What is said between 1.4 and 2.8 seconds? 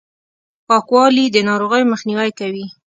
ناروغیو مخنیوی کوي!